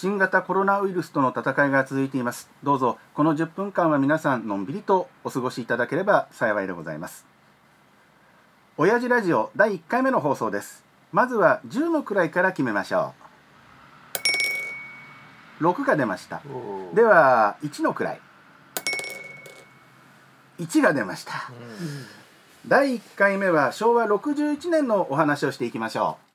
[0.00, 2.48] 新型コロナウイルスとの戦いが続いています。
[2.62, 7.26] どうぞこの10分間は皆さんのんびりとお過ごしいただければ幸いでございます。
[8.76, 10.84] 親父ラジオ第1回目の放送です。
[11.10, 13.12] まずは10の位から決めましょ
[15.60, 15.64] う。
[15.64, 16.42] 6が出ました。
[16.94, 18.20] では1の位。
[20.60, 21.50] 1が出ました、
[22.68, 26.27] 第1回目は昭和61年のお話をしていきましょう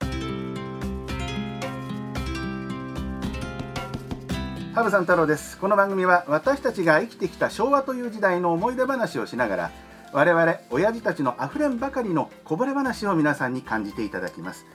[4.73, 5.59] 羽生さん太郎です。
[5.59, 9.69] この番組は私たちが生きてきた昭和という時代の思い出話をしながら
[10.13, 14.65] 我々親父たちのあふれんばかりのこぼれ話を皆さんに感じていただきます。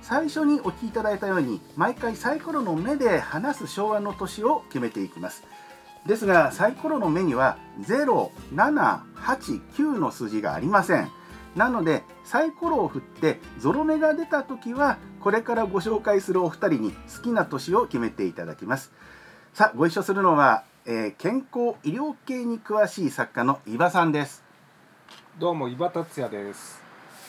[0.00, 5.42] 最初にお聞きいただいたように毎回サイコロの目で話す昭和の年を決めていきます。
[6.06, 11.10] ですがサイコロの目には0789の数字がありません。
[11.56, 18.92] なのでサイコロを振ってゾロ目が出た時はこれからご紹介するお二人に好きな年を決めていただきます。
[19.54, 24.44] さあご一緒するのは、えー、健康医療系に詳しい作家の伊庭さんです。
[25.38, 26.80] どうも伊庭達也です。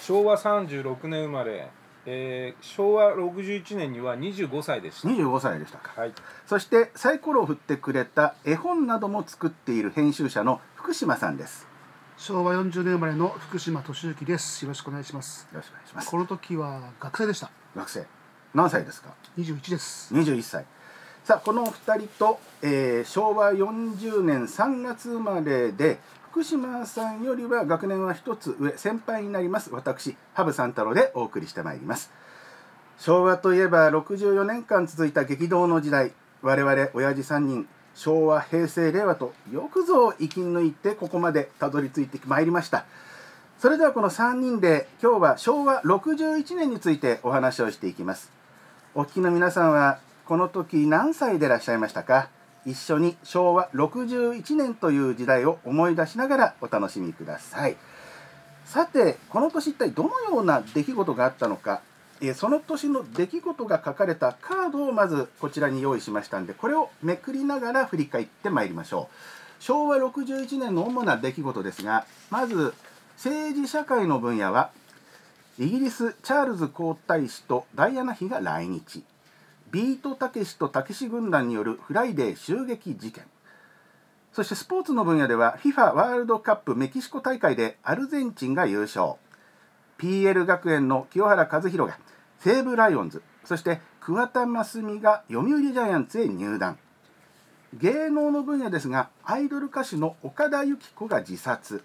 [0.02, 1.70] 昭和36年生まれ、
[2.06, 5.08] えー、昭和61年には25歳でした。
[5.08, 6.14] 25歳でしたか、はい、
[6.46, 11.68] そしてサイコロを振ってくれた絵本なども作っている編集者の福島さんです。
[12.18, 14.64] 昭和40年生まれの福島俊之です。
[14.66, 15.48] よろしくお願いします。
[15.52, 16.12] よろしくお願いします。
[16.12, 17.50] この時は学生でした。
[17.76, 18.06] 学生。
[18.54, 20.14] 何歳ですか？21です。
[20.14, 20.66] 21歳
[21.30, 26.00] さあこのお二人と、えー、昭和40年3月生まれで
[26.32, 32.12] 福島さんよりは学年は一つ上先輩になります私羽生三太郎でお送りしてまいります。
[32.98, 42.86] 昭和といえば64年間続いた激動の時代我々親父3人昭和平成令和とよくぞ生き抜いてここまでたどり着いてまいりました。
[43.60, 48.32] それではこの3人で今日は昭和61年についてお話をしていきます。
[48.96, 50.00] お聞きの皆さんは
[50.30, 52.30] この時何歳でいらっしゃいましたか？
[52.64, 57.76] 一緒に昭和61年という時代を思い出しながらお楽しみください。
[58.64, 61.82] さてこの年一体どのような出来事があったのか？
[62.36, 69.10] その年の出来事が書かれたカードをまずこちらに用意しましたんでこれをめくりながら振り返ってまいりましょ
[69.60, 69.64] う。
[69.64, 72.76] 昭和61年の主な出来事ですがまず
[73.16, 74.70] 政治社会の分野は
[75.58, 79.04] イギリスチャールズ皇太子とダイアナ妃が来日。
[79.72, 83.26] ビートたけしとたけし軍団によるフライデー襲撃事件。
[84.32, 89.14] そしてスポーツの分野では FIFA ワールドカップメキシコ大会でアルゼンチンが優勝。
[89.98, 91.98] PL 学園の清原和博が
[92.40, 93.22] 西武ライオンズ。
[93.44, 96.78] そして桑田真澄が読売ジャイアンツへ入団。
[97.74, 101.84] 芸能の分野ですがアイドル歌手の岡田由紀子が自殺。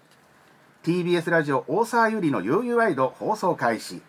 [0.83, 4.01] TBS ラジオ大沢ゆりの UU ワイド放送開始。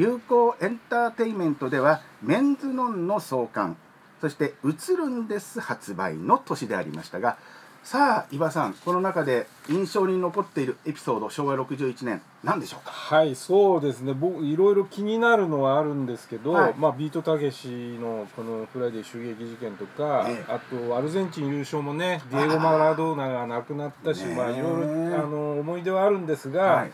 [0.00, 3.76] 流行エンターテインメントではメンズノンの創刊
[4.22, 7.36] そして「映るんです」発売の年でありましたが
[7.82, 12.90] さあ伊庭さんこの中で印象に残っているエピソード昭和61年何でしょうか？
[12.90, 14.14] はいそうですね。
[14.14, 17.68] 僕いろいろ気になるのはあるんですけど、はい、まあ、ビートたけし
[18.00, 26.92] のこのフライデー襲撃事件とか、ええ、あとアルゼンチン優勝もねディエゴ・マラドーナが亡くなったしまあいろいろあの思い出はあるんですが、はい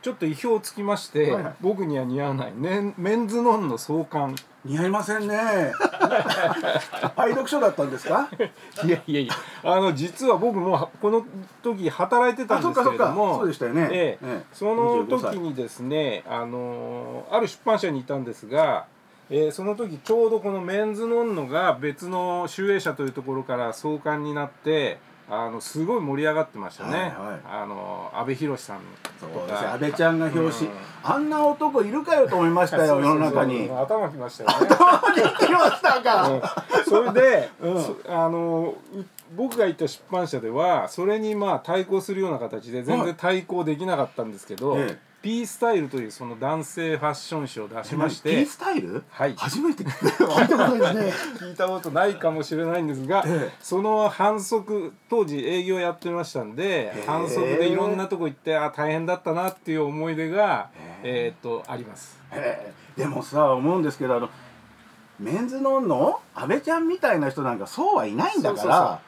[0.00, 1.42] ちょっと意表をつきまして、はい。
[1.42, 4.36] はい、僕には似合わない、ね、メンズノンノ創刊。
[4.64, 5.36] 似合いませんね。
[7.16, 8.28] 愛読書だったんですか？
[8.84, 9.34] いやいやいや。
[9.64, 11.24] あの実は僕もこの
[11.62, 14.42] 時働いてたんですけれどもそうでしたよね、ええ。
[14.52, 18.86] その時にですねあのある出版社にいたんですが
[19.30, 24.98] えー、その時ちょうどこのメンズノンノが別の集英社というところから創刊になって
[25.30, 28.80] あのすごい盛り上がってましたね、はいはい、あの阿部寛さん
[29.20, 29.74] とか。
[29.74, 33.70] 阿部ちゃんが表紙、うん、あんな男いるかよと思いましたよ世の中に。
[33.70, 34.66] 頭きましたよね。
[34.70, 38.74] 頭にきましたか、うん、それで、うん、あの
[39.36, 49.02] 僕が行った出版社ではそれにまあ対抗するような形で全然対抗できなかったんですけど、はいピースタイルというその男性ファッション誌を出しまして、ピースタイル？
[49.10, 49.34] はい。
[49.36, 51.38] 初めて聞いたことないですね。
[51.48, 60.68] 聞いたことないかもしれないんですが、ええ、その反則当時営業やってましたんで反則でいろんなとこ行ってあ大変だったなっていう思い出が
[61.02, 62.18] えっとあります。
[62.96, 64.30] でもさ思うんですけどあの
[65.18, 69.00] メンズノンの阿部ちゃんみたいな人なんかそうはいないんだから。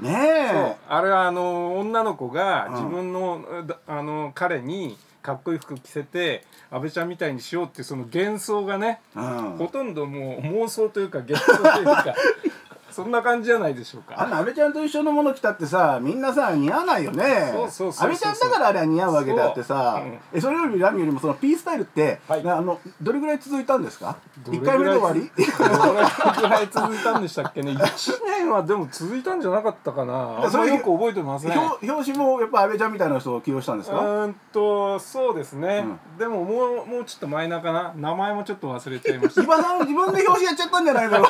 [0.00, 0.10] ね
[0.52, 0.76] え。
[0.88, 12.14] あれはあの女の子が自分のうん、あの彼にかっこいい服着せて安倍ちゃんみたいにしようっていうその幻想がね、うん、ほとんどもう妄想というか幻想というか
[12.92, 14.14] そんな感じじゃないでしょうか。
[14.20, 17.50] あの安倍ちゃんと一緒のもの着たってさみんなさ似合わないよね。
[17.52, 20.00] そうそう安倍ちゃんだからあれは似合うわけであってさ。
[20.32, 22.44] そえそれより何よりもその P スタイルって、はい。
[22.44, 24.16] なあのどれぐらい続いたんですか？
[24.50, 25.30] 一回目で終わり？
[25.36, 27.72] どれぐらい続いたんでしたっけね？
[27.80, 30.48] 1年はでも続いたんじゃなかったかな。
[30.50, 31.58] それまよく覚えてません。
[31.58, 35.84] 表表紙もやっぱ安倍ちゃんみたいな人を起用したんですうかーんとそうですね、
[36.16, 37.92] うでももうもうちょっとマイナーかな。
[37.96, 39.42] 名前もちょっと忘れちゃいました。
[39.82, 41.12] 自分で表紙やっちゃったんじゃないの？
[41.22, 41.26] だ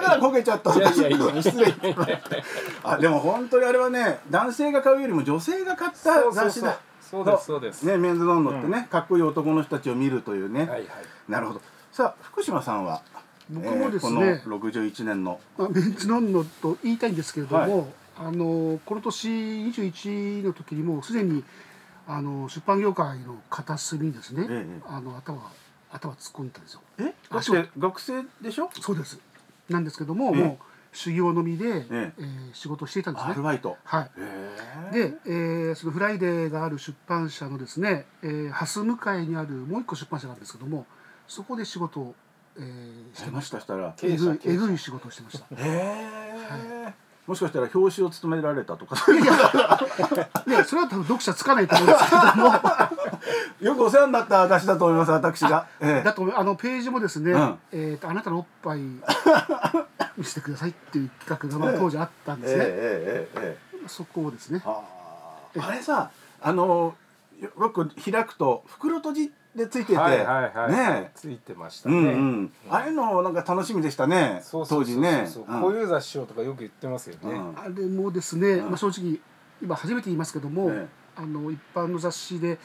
[0.00, 1.74] からこけちゃったいやいや失礼
[2.82, 6.78] あでも本当にあれはね男性が買うよりも女性が買った雑誌だ。
[7.00, 7.82] そうですそうです。
[7.84, 10.84] ねメンズノンノってね、かっこいい男の人たちを見るというね、はいはい。
[11.28, 11.60] なるほど。
[11.92, 13.00] さあ福島さんは
[13.48, 15.38] 僕もですねえーこの61年の。
[15.56, 17.86] まあ、メンズノンノと言いたいんですけれども、はい。
[18.18, 21.44] あのこの年21の時にもうすでに
[22.08, 24.80] あの出版業界の片隅にですね、ええ。
[24.88, 25.52] あの頭
[25.92, 26.80] 頭突っ込んだんですよ。
[26.98, 27.14] え？
[27.78, 28.68] 学生でしょ？
[28.80, 29.20] そうです
[29.68, 30.42] なんですけども、ええ。
[30.42, 30.64] もう
[30.96, 32.12] 修行のみで、ええ。
[32.18, 33.32] えー仕事をしていたんですね。
[33.32, 33.42] アル。
[33.42, 33.76] バイト。
[33.84, 34.10] はい。
[34.94, 40.86] で、えーそのフライデーがある出版社のですね、えー、はす向かいにあるもう一個出版社なんですけども
[41.28, 42.14] そこで仕事を、
[42.56, 43.58] えーしてました。
[43.58, 45.44] かしたらえぐいえぐい仕事をしてました。
[45.56, 46.94] へえ
[47.26, 52.52] もしかしたら表紙を務められたとかでそれは多分読者つかないと思うんですけども
[53.60, 56.02] よくお世話になった私だと思います私が、ええ。
[56.04, 57.58] だとあのページもですね、うん。
[57.72, 58.80] えーとあなたのおっぱい
[60.16, 64.62] 見せてくださいっていう企画がまあ 当時あったんえですね、えええええそこをですね。
[64.64, 65.68] あー。
[65.68, 66.94] あれさあの
[67.40, 75.00] よよく開くと袋閉じでついてて、はいはいはい、ねついてましたね、うんうん、あれのなんか楽しみでしたねそうそうそうそう。
[75.00, 75.26] 当時ね。
[75.48, 75.62] うん。
[75.62, 77.58] こういう雑誌をとかよく言ってますよね、うん。
[77.58, 78.68] あれもですね、うん。
[78.68, 79.18] まあ、正直
[79.62, 80.86] 今初めて言いますけども、え。
[81.16, 82.58] あの一般の雑誌で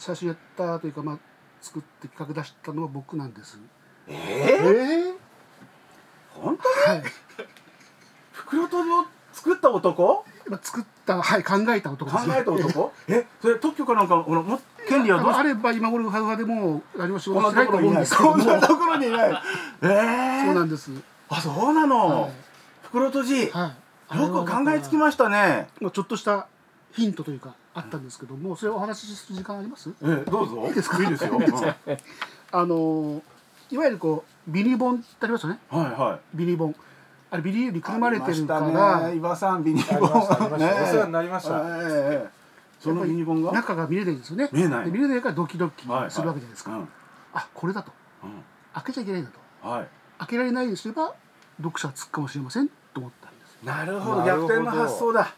[0.00, 1.18] 最初やったというか、まあ、
[1.60, 3.58] 作って企画出したのは僕なんです。
[4.08, 5.14] えええー？
[6.30, 7.02] 本当はい。
[8.32, 9.04] 袋閉じを
[9.34, 10.24] 作った男？
[10.48, 12.28] まあ、作った、はい、考えた男考です。
[12.28, 12.36] ね。
[12.40, 12.92] えた男？
[13.08, 14.58] えそれ特許かなんかこのも
[14.88, 15.32] 権利はどう？
[15.34, 19.32] しあれば今頃ウハウハでもう何も仕事してないと思うんですけどもこんなところにいない。
[19.82, 20.90] ええそうなんです。
[21.28, 22.32] あそうなの、はい。
[22.84, 23.74] 袋閉じ、は
[24.14, 24.18] い。
[24.18, 25.68] よく考えつきましたね。
[25.78, 26.48] まあちょっとした
[26.92, 29.90] ヒントというかあったんですけども、それをお話しする時間あります？
[30.02, 30.66] ええどうぞ。
[30.66, 31.02] いいですか？
[31.02, 31.30] いいですよ、
[32.52, 33.22] あのー
[33.70, 35.60] いわゆるこうビニボンってありますよね？
[35.70, 36.74] はいビニボン。
[37.30, 40.74] あれビニールにくるまれてるかありまらしたね、岩さんビニありましたありました。
[40.74, 41.58] ねお世話になりました。
[41.60, 42.30] ええええ。
[42.80, 43.52] そのビニボンが？
[43.52, 44.48] 中が見れないんですよね。
[44.50, 44.86] 見えない。
[44.86, 46.10] で見れないからドキドキはいはい。
[46.10, 46.72] するわけじゃないですか。
[46.72, 46.88] うん。
[47.34, 47.92] あこれだと。
[48.24, 48.30] うん。
[48.74, 49.30] 開けちゃいけないんだ
[49.62, 49.68] と。
[49.68, 49.88] はい。
[50.18, 51.14] 開けられないようにすれば
[51.58, 53.58] 読者はつくかもしれませんと思ったんです。
[53.64, 54.24] なるほど。
[54.24, 55.32] 逆転の発想だ。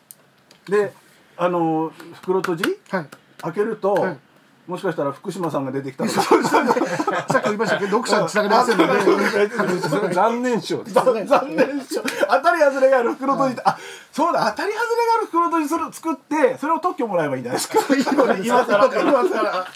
[0.66, 0.94] で
[1.42, 2.64] あの袋閉じ？
[2.90, 3.06] はい。
[3.42, 4.18] 開けると、はい。
[4.68, 6.10] もしかしたら福島さんが出てきたの。
[6.14, 6.38] さっきも
[7.46, 9.00] 言いましたけど読者につながりませんので。
[9.80, 11.78] そ れ残念賞残 残念。
[11.80, 13.54] でしょ当たり外れがある袋閉じ。
[13.54, 13.76] って、あ
[14.12, 17.80] そうだ当たり外れがある袋閉じする作ってそれを特許もらえばいいんじゃないですか。
[17.92, 19.66] 今更今更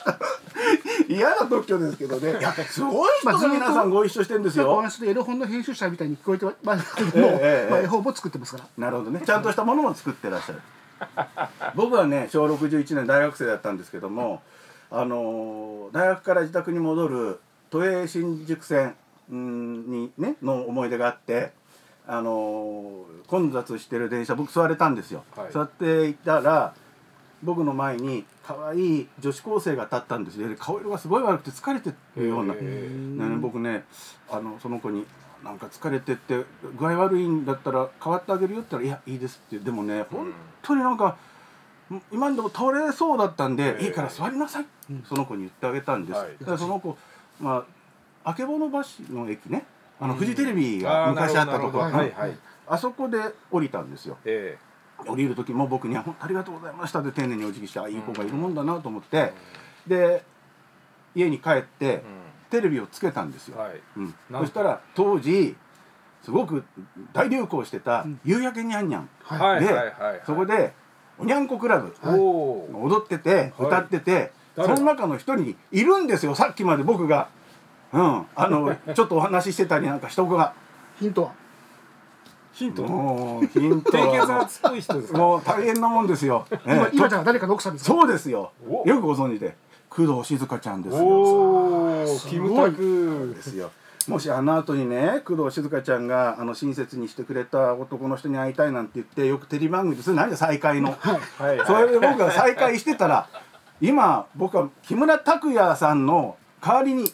[1.09, 2.39] 嫌な特許ですけどね。
[2.71, 8.65] すごい人が皆さんご一緒してるんですおよ話でエロ本の編集者みたいに聞こえてますけども、絵本も作ってますから。
[8.79, 9.21] なるほどね。
[9.27, 10.61] ちゃんとしたものも作ってらっしゃる
[11.75, 14.43] 僕はね小61年大学生だったんですけども
[14.91, 17.41] あのー大学から自宅に戻る
[17.71, 18.95] 都営新宿線
[19.31, 21.53] うんにねの思い出があって
[22.07, 25.53] あのー混雑してる電車僕座れたんですよ、はい。
[25.53, 26.75] 座っていたら
[27.43, 30.49] 僕の前に可愛い女子高生が立ったんですよ。
[30.49, 33.85] で顔色がすごい悪くて疲れてるような、へね、僕ね
[34.31, 35.05] あのその子に
[35.45, 36.45] 「なんか疲れてって
[36.79, 39.59] 具合悪いんだったら代わってあげるよ」って言ったら「いやいいです」って。
[39.59, 41.17] でもね本当になんか
[42.11, 43.85] 今にでも倒れそうだったんで「ええ。
[43.87, 44.67] いいから座りなさい」
[45.05, 46.37] その子に言ってあげたんです、はい。
[46.39, 46.97] でその子
[47.41, 47.65] ま
[48.25, 48.59] あ曙
[49.09, 49.67] 橋の駅ね
[50.01, 51.79] あのフジテレビが昔あったとこ。
[51.79, 51.93] はい。
[52.13, 52.39] はい
[52.69, 53.19] あそこで
[53.51, 54.19] 降りたんですよ。
[54.25, 54.59] え
[55.07, 59.33] 降りる時も僕には「本当ありがとうございました」って丁寧にお辞儀してあいい子がいるもんだなと思って、
[59.87, 60.25] で
[61.15, 62.03] 家に帰ってえ
[62.57, 63.81] テレビをつけたんですよ、うんはい。
[63.99, 65.55] うん、そしたら当時
[66.23, 66.65] すごく
[67.13, 69.61] 大流行してたうん「夕焼けにゃんにゃん」はい。
[69.61, 69.95] で
[70.25, 70.73] そこで
[71.19, 73.69] 「おにゃんこクラブ」踊っててはい。
[73.69, 74.75] 歌ってて、誰？
[74.75, 77.29] その中の一人にいるんですよさっきまで僕が、
[77.93, 80.55] うん、あの ちょっとお話ししてたりなんかした子が。
[80.99, 81.33] ヒントは？
[82.53, 82.83] ヒント？
[82.85, 83.99] もうヒント
[85.13, 86.75] もう大変なもんですよ、ええ。
[86.75, 87.93] 今今とじゃあ誰かの奥さんですか？
[87.93, 88.51] そうですよ。
[88.67, 88.89] お。
[88.89, 89.55] よくご存知で
[89.97, 91.01] 工藤静香ちゃんですよ。
[92.07, 92.31] すごい。
[92.31, 93.33] キムタク。
[93.35, 93.71] ですよ
[94.09, 100.93] もしあの後にね工藤静香ちゃんがあの親切にしてくれた男の人に会いたいなんて言ってよくテレビ番組でそれ何で再会の。
[100.93, 101.67] はい。
[101.67, 103.29] それで僕が再会してたら
[103.81, 107.11] 今僕は木村拓哉さんの代わりに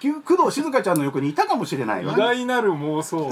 [0.00, 3.30] き工藤静香ちゃんの横にいたかもしれない偉わ大なる妄想。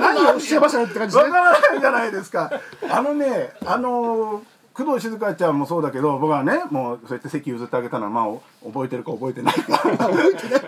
[0.00, 2.50] 何をおっしゃいましたって感じでわからないじゃないですか。
[2.90, 4.42] あのねあの
[4.76, 9.78] 工藤静香ちゃんもそうだけど僕はねもうそうやって席譲ってあげたのはまあ覚えてるか覚えてないか。
[9.78, 10.60] 覚えてない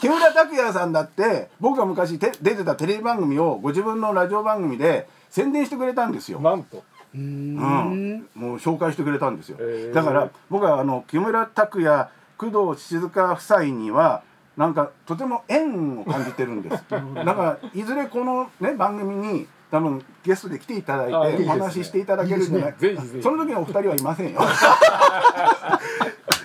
[0.00, 6.40] 木村拓哉さんだって僕が昔て出てたテレビ番組をご自分のラジオ番組で宣伝してくれたんですよ。
[6.40, 6.82] なんと。
[7.14, 7.54] うん。
[7.54, 14.24] んもう紹介してくれたんですよ、へーだから僕はあの木村拓哉工藤静香夫妻には
[14.56, 16.84] なんかとても縁を感じてるんです。
[16.90, 22.74] だからいずれこのね番組に多分ゲストで来ていただいてお話ししていただけるんじゃない。
[23.20, 24.38] その時のお二人はいませんよ。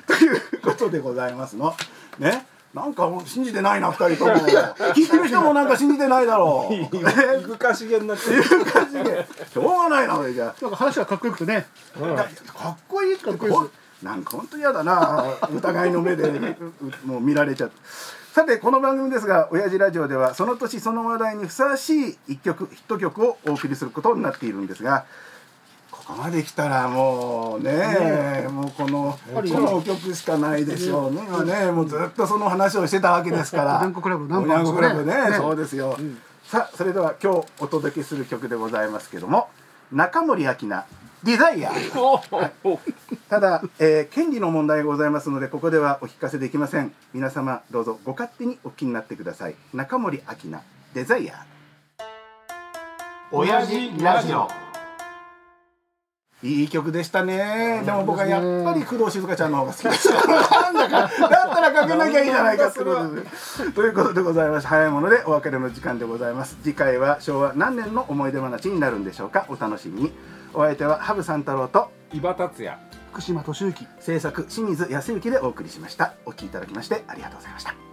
[0.07, 1.75] ということでございますの。
[2.17, 2.47] ね？
[2.73, 4.33] なんか信じてないな二人とも。
[4.95, 6.73] 聞いてる人もなんか信じてないだろう。
[6.73, 6.87] い
[7.43, 11.67] ぶかしげになってるいう感じでしょうがないな俺じゃなんか話がかっこよくてね
[12.01, 12.29] うんだか
[12.69, 13.53] っこいいかっこいい
[14.03, 16.73] なんか本当嫌だな疑いの目でうう
[17.05, 17.75] もう見られちゃって
[18.33, 25.05] さてこの番組ですが親父ラジオではその年その話題にふさわしい一曲ヒット曲をお送りすることになっているんですが
[25.89, 31.21] ここまで来たらもうねもうこのこの曲しかないでしょうね。
[31.27, 33.79] 今ねもうずっとその話をしてたわけですから。
[33.79, 33.79] お
[34.59, 35.29] にクラブね。
[35.31, 35.35] ね。
[35.35, 35.97] そうですよ、
[36.45, 39.49] さあそれでは今日お届けする曲でございますけども
[39.91, 40.85] 中森明菜
[41.23, 41.71] デザイア
[43.29, 46.93] ただ、えー権利の問題がございますのでここではお聞かせできません。
[47.13, 49.55] 皆様どうぞご勝手にお聞きになってください。
[49.73, 50.61] 中森明菜
[50.93, 51.45] デザイア
[53.31, 54.47] 親父ラジオ。
[56.41, 57.83] いい曲でしたね。
[57.85, 60.09] でも僕はやっぱり工藤静香ちゃんの方が好きです。
[60.09, 61.27] なんだかだった
[61.59, 66.55] らかけなきゃいいじゃないかということでございまして早いものでお別れの時間でございます。
[66.63, 69.47] 次回は昭和何年の思い出話になるんでしょうか。
[69.49, 70.13] お楽しみに
[70.53, 72.77] お相手は羽生三太郎と伊庭達也。
[73.11, 76.13] 福島敏之制作清水康之でお送りしました。
[76.25, 77.88] お聞きいただきましてありがとうございました